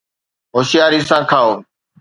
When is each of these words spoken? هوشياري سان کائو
هوشياري 0.55 0.99
سان 1.09 1.23
کائو 1.31 1.49